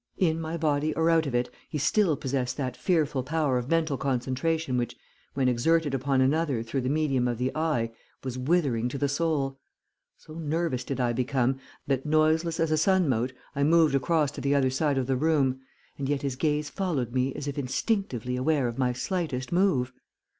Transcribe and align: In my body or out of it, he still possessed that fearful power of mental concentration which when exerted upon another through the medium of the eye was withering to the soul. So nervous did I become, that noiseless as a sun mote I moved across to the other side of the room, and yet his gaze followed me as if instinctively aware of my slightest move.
In 0.17 0.41
my 0.41 0.57
body 0.57 0.95
or 0.95 1.11
out 1.11 1.27
of 1.27 1.35
it, 1.35 1.51
he 1.69 1.77
still 1.77 2.17
possessed 2.17 2.57
that 2.57 2.75
fearful 2.75 3.21
power 3.21 3.59
of 3.59 3.69
mental 3.69 3.97
concentration 3.99 4.75
which 4.75 4.95
when 5.35 5.47
exerted 5.47 5.93
upon 5.93 6.21
another 6.21 6.63
through 6.63 6.81
the 6.81 6.89
medium 6.89 7.27
of 7.27 7.37
the 7.37 7.55
eye 7.55 7.91
was 8.23 8.35
withering 8.35 8.89
to 8.89 8.97
the 8.97 9.07
soul. 9.07 9.59
So 10.17 10.33
nervous 10.33 10.83
did 10.83 10.99
I 10.99 11.13
become, 11.13 11.59
that 11.85 12.03
noiseless 12.03 12.59
as 12.59 12.71
a 12.71 12.77
sun 12.77 13.07
mote 13.09 13.33
I 13.55 13.63
moved 13.63 13.93
across 13.93 14.31
to 14.31 14.41
the 14.41 14.55
other 14.55 14.71
side 14.71 14.97
of 14.97 15.05
the 15.05 15.15
room, 15.15 15.59
and 15.99 16.09
yet 16.09 16.23
his 16.23 16.35
gaze 16.35 16.67
followed 16.67 17.13
me 17.13 17.35
as 17.35 17.47
if 17.47 17.59
instinctively 17.59 18.35
aware 18.35 18.67
of 18.67 18.79
my 18.79 18.93
slightest 18.93 19.51
move. 19.51 19.93